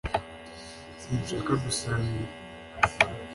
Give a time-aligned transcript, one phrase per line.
[1.01, 2.31] sinshaka gusangira